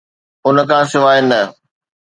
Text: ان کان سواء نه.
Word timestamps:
ان 0.45 0.55
کان 0.69 0.85
سواء 0.93 1.19
نه. 1.29 1.39